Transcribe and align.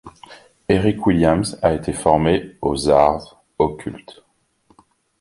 Eric 0.67 1.05
Williams 1.05 1.59
a 1.61 1.75
été 1.75 1.93
formé 1.93 2.57
aux 2.63 2.89
arts 2.89 3.43
occultes. 3.59 4.23